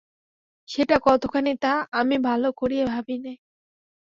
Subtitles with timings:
[0.69, 3.37] সেটা কতখানি তাহা আমি ভালো করিয়া ভাবি নাই।